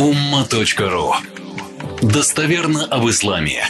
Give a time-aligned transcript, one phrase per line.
[0.00, 1.12] umma.ru
[2.00, 3.62] Достоверно об исламе.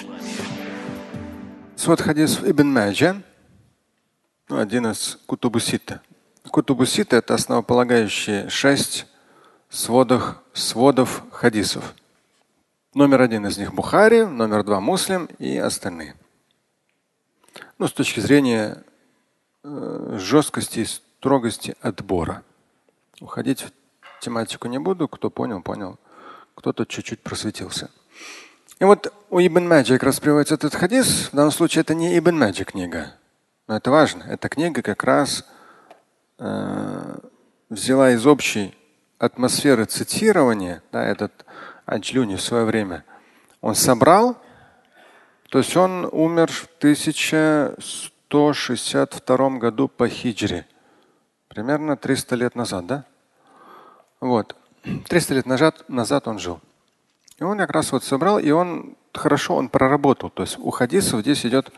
[1.74, 3.20] Свод хадис Ибн Маджа,
[4.48, 6.02] ну, один из Кутубусита.
[6.48, 9.06] Кутубусита– это основополагающие шесть
[9.70, 11.96] сводов, сводов хадисов.
[12.94, 16.14] Номер один из них Бухари, номер два Муслим и остальные.
[17.78, 18.84] Ну, с точки зрения
[19.64, 22.44] э, жесткости и строгости отбора.
[23.20, 23.72] Уходить в
[24.20, 25.08] тематику не буду.
[25.08, 25.98] Кто понял, понял.
[26.60, 27.90] Кто-то чуть-чуть просветился.
[28.80, 31.30] И вот у Ибн Маджи как этот хадис.
[31.32, 33.14] В данном случае это не Ибн Маджи книга.
[33.66, 34.24] Но это важно.
[34.24, 35.46] Эта книга как раз
[36.38, 37.16] э,
[37.70, 38.76] взяла из общей
[39.18, 41.46] атмосферы цитирования, да, этот
[41.86, 43.06] Аджлюни в свое время,
[43.62, 44.36] он собрал,
[45.48, 50.66] то есть он умер в 1162 году по хиджре.
[51.48, 53.06] Примерно 300 лет назад, да?
[54.20, 54.56] Вот.
[54.82, 56.60] 300 лет назад, назад он жил.
[57.38, 60.30] И он как раз вот собрал, и он хорошо он проработал.
[60.30, 61.72] То есть у хадисов здесь идет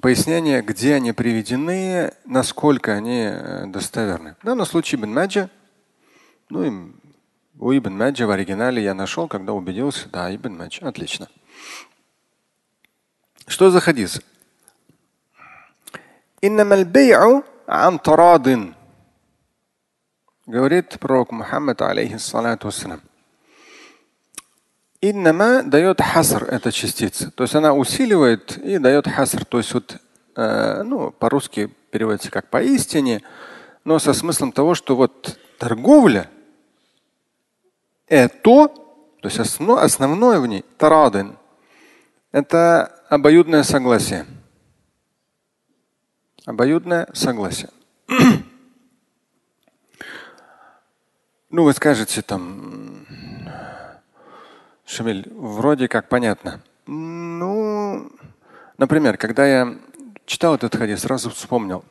[0.00, 4.36] пояснение, где они приведены, насколько они э, достоверны.
[4.40, 5.50] В данном случае Ибн Маджа,
[6.48, 6.92] ну и
[7.58, 11.28] у Ибн Маджа в оригинале я нашел, когда убедился, да, Ибн Маджа, отлично.
[13.46, 14.22] Что за хадис?
[20.46, 23.00] Говорит пророк Мухаммад, алейхиссалату вассалам.
[25.00, 27.30] Иннама дает хаср, эта частица.
[27.30, 29.44] То есть она усиливает и дает хаср.
[29.44, 29.98] То есть вот,
[30.34, 33.22] э, ну, по-русски переводится как поистине,
[33.84, 36.28] но со смыслом того, что вот торговля
[38.08, 41.38] это, то есть основное, основное в ней, тарадин,
[42.32, 44.26] это обоюдное согласие.
[46.46, 47.70] Обоюдное согласие.
[51.52, 53.04] Ну, вы скажете там,
[54.86, 56.62] Шамиль, вроде как понятно.
[56.86, 58.10] Ну,
[58.78, 59.78] например, когда я
[60.24, 61.84] читал этот хадис, сразу вспомнил.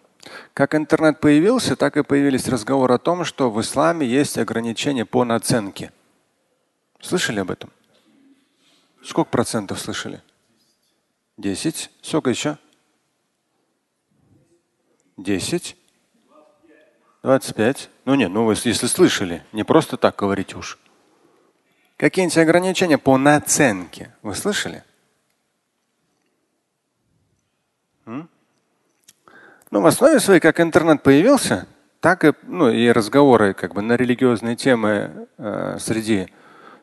[0.55, 5.23] Как интернет появился, так и появились разговоры о том, что в исламе есть ограничения по
[5.25, 5.91] наценке.
[7.00, 7.69] Слышали об этом?
[9.03, 10.23] Сколько процентов слышали?
[11.38, 11.91] Десять.
[12.01, 12.57] Сколько еще?
[15.17, 15.77] Десять.
[17.23, 17.89] 25.
[18.05, 20.79] Ну нет, ну вы если слышали, не просто так говорите уж.
[21.97, 24.83] Какие-нибудь ограничения по наценке вы слышали?
[28.07, 28.27] М?
[29.69, 31.67] Ну, в основе своей, как интернет появился,
[31.99, 36.27] так и, ну, и разговоры как бы на религиозные темы э, среди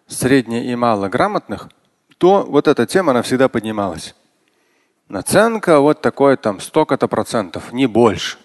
[0.07, 1.69] средне и малограмотных,
[2.19, 4.15] то вот эта тема, она всегда поднималась.
[5.09, 8.39] Наценка вот такой там столько-то процентов, не больше.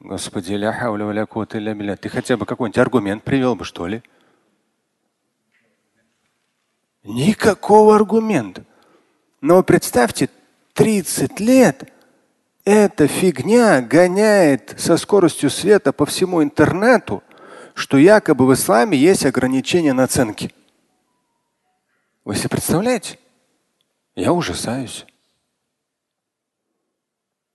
[0.00, 1.96] Господи, ля хауля ля биля.
[1.96, 4.02] Ты хотя бы какой-нибудь аргумент привел бы, что ли?
[7.02, 8.64] Никакого аргумента.
[9.40, 10.28] Но представьте,
[10.74, 11.92] 30 лет
[12.64, 17.22] эта фигня гоняет со скоростью света по всему интернету,
[17.74, 20.52] что якобы в исламе есть ограничения наценки.
[22.24, 23.18] Вы себе представляете?
[24.16, 25.06] Я ужасаюсь.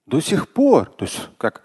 [0.05, 1.61] До сих пор, то есть как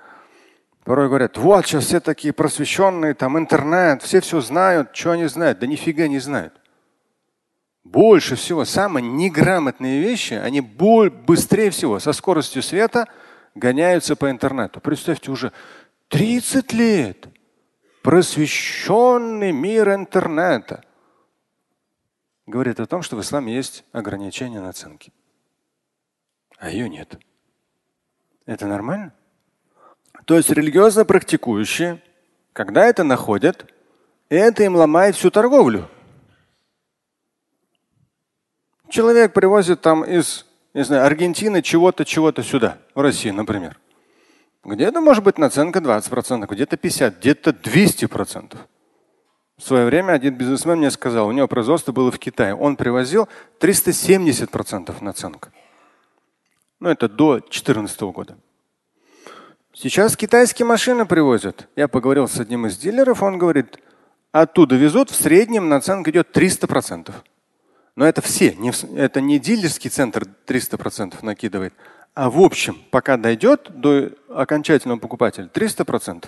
[0.87, 5.59] Порой говорят, вот сейчас все такие просвещенные, там интернет, все все знают, что они знают.
[5.59, 6.55] Да нифига не знают.
[7.83, 13.09] Больше всего, самые неграмотные вещи, они быстрее всего, со скоростью света
[13.57, 14.81] гоняются по интернету.
[14.81, 15.51] Представьте, уже
[16.07, 17.27] 30 лет
[18.03, 20.85] просвещенный мир интернета
[22.47, 25.13] говорит о том, что в исламе есть ограничение наценки.
[26.59, 27.19] А ее нет.
[28.47, 29.13] Это нормально?
[30.25, 32.03] То есть религиозно практикующие,
[32.53, 33.73] когда это находят,
[34.29, 35.89] это им ломает всю торговлю.
[38.89, 43.79] Человек привозит там из, не знаю, Аргентины чего-то, чего-то сюда, в Россию, например.
[44.65, 48.57] Где-то может быть наценка 20%, где-то 50%, где-то 200%.
[49.57, 52.55] В свое время один бизнесмен мне сказал, у него производство было в Китае.
[52.55, 53.29] Он привозил
[53.59, 55.51] 370% наценка.
[56.79, 58.37] Ну, это до 2014 года.
[59.79, 61.69] Сейчас китайские машины привозят.
[61.77, 63.79] Я поговорил с одним из дилеров, он говорит,
[64.33, 67.13] оттуда везут, в среднем наценка идет 300%.
[67.95, 71.75] Но это все, не, это не дилерский центр 300% накидывает,
[72.15, 76.25] а в общем, пока дойдет до окончательного покупателя 300%.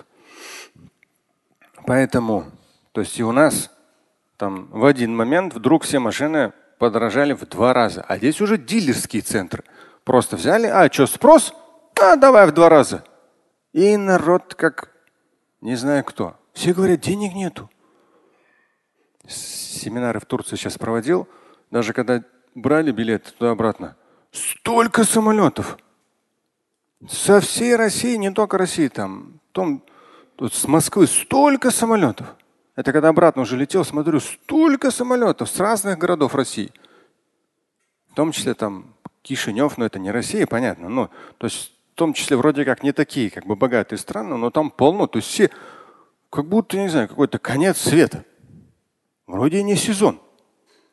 [1.87, 2.45] Поэтому,
[2.93, 3.71] то есть и у нас
[4.37, 8.05] там в один момент вдруг все машины подорожали в два раза.
[8.07, 9.65] А здесь уже дилерский центр.
[10.05, 11.55] Просто взяли, а что, спрос?
[11.99, 13.05] А, давай в два раза.
[13.79, 14.91] И народ как
[15.61, 16.35] не знаю кто.
[16.53, 17.71] Все говорят, денег нету.
[19.29, 21.29] семинары в Турции сейчас проводил,
[21.71, 22.25] даже когда
[22.57, 23.97] брали билеты туда-обратно,
[24.33, 25.79] столько самолетов.
[27.09, 29.85] Со всей России, не только России, там, том,
[30.35, 32.35] тут с Москвы столько самолетов.
[32.75, 36.73] Это когда обратно уже летел, смотрю, столько самолетов с разных городов России.
[38.11, 40.89] В том числе там Кишинев, но это не Россия, понятно.
[40.89, 44.71] Но, то есть том числе вроде как не такие, как бы богатые страны, но там
[44.71, 45.09] полно.
[45.09, 45.51] То есть все,
[46.31, 48.25] как будто, не знаю, какой-то конец света.
[49.27, 50.21] Вроде не сезон.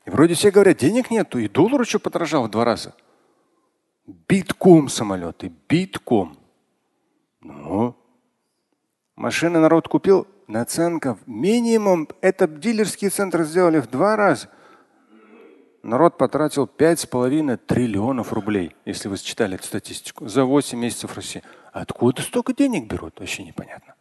[0.06, 2.96] И вроде все говорят, денег нету, и доллар еще подорожал в два раза.
[4.28, 6.38] Битком самолеты, битком.
[7.42, 7.96] Ну,
[9.16, 14.50] машины народ купил, наценка минимум, это дилерский центр сделали в два раза.
[15.86, 21.16] Народ потратил пять с половиной триллионов рублей, если вы считали эту статистику, за 8 месяцев
[21.16, 21.44] России.
[21.72, 23.94] Откуда столько денег берут, вообще непонятно.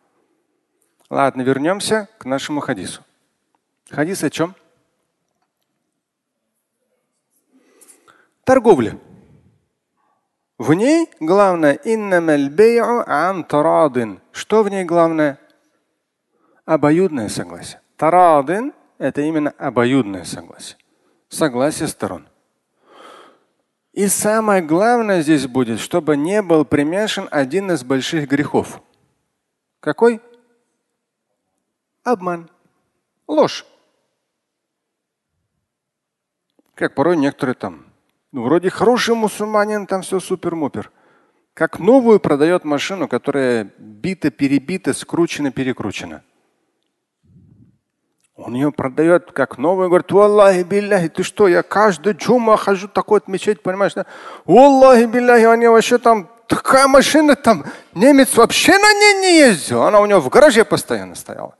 [1.10, 3.02] Ладно, вернемся к нашему хадису.
[3.90, 4.54] Хадис о чем?
[8.44, 8.98] Торговля.
[10.56, 11.74] В ней главное
[14.32, 15.38] Что в ней главное?
[16.64, 17.82] Обоюдное согласие.
[17.98, 20.78] Тарадин– это именно обоюдное согласие.
[21.34, 22.28] Согласие сторон.
[23.92, 28.80] И самое главное здесь будет, чтобы не был примешан один из больших грехов.
[29.80, 30.20] Какой?
[32.04, 32.48] Обман.
[33.26, 33.66] Ложь.
[36.74, 37.86] Как порой некоторые там
[38.30, 40.90] ну, вроде хороший мусульманин, там все супер-мупер.
[41.52, 46.24] Как новую продает машину, которая бита, перебита, скручена, перекручена.
[48.36, 53.18] Он ее продает как новую, говорит, Аллахи билляхи, ты что, я каждый джума хожу такой
[53.18, 53.94] отмечать, понимаешь?
[53.94, 54.06] Да?
[54.44, 57.64] Аллахи билляхи, они вообще там, такая машина там,
[57.94, 61.54] немец вообще на ней не ездил, она у него в гараже постоянно стояла.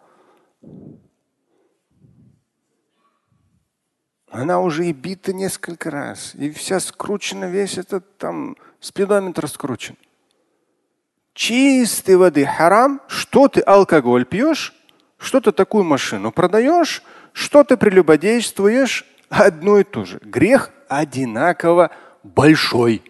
[4.35, 6.35] Она уже и бита несколько раз.
[6.35, 9.97] И вся скручена, весь этот там спидометр скручен.
[11.35, 13.01] Чистой воды харам.
[13.07, 14.75] Что ты алкоголь пьешь?
[15.19, 17.03] Что ты такую машину продаешь?
[17.33, 19.07] Что ты прелюбодействуешь?
[19.29, 20.19] Одно и то же.
[20.23, 21.91] Грех одинаково
[22.23, 23.03] большой.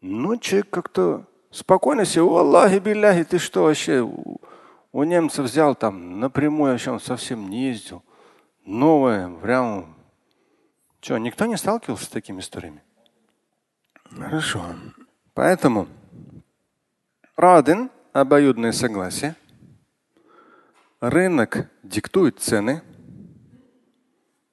[0.00, 6.72] Ну, человек как-то спокойно себе, Аллахи билляхи, ты что вообще у немцев взял там напрямую,
[6.72, 8.02] вообще он совсем не ездил.
[8.64, 9.94] Новое, прям.
[11.00, 12.82] Что, никто не сталкивался с такими историями?
[14.10, 14.64] Хорошо.
[15.34, 15.88] Поэтому
[17.36, 19.36] Радин– обоюдное согласие.
[21.00, 22.82] Рынок диктует цены.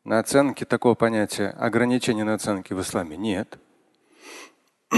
[0.04, 3.58] На оценке такого понятия ограничения на оценки в исламе нет.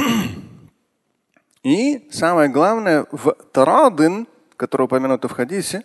[1.64, 5.84] И самое главное, в тарадин которое упомянуто в хадисе,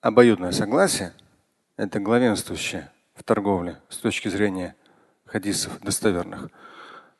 [0.00, 1.12] обоюдное согласие–
[1.76, 4.76] это главенствующее в торговле с точки зрения
[5.24, 6.48] хадисов достоверных.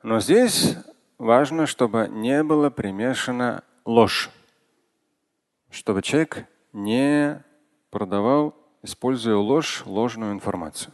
[0.04, 0.76] Но здесь
[1.18, 4.30] важно, чтобы не было примешана ложь,
[5.70, 7.42] чтобы человек не
[7.90, 10.92] продавал, используя ложь, ложную информацию.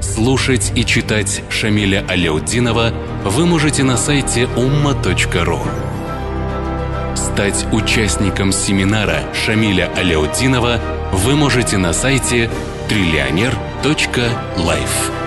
[0.00, 2.92] Слушать и читать Шамиля Аляутдинова
[3.24, 5.60] вы можете на сайте umma.ru.
[7.16, 10.80] Стать участником семинара Шамиля Аляутдинова
[11.12, 12.50] вы можете на сайте
[12.88, 15.25] триллионер.life.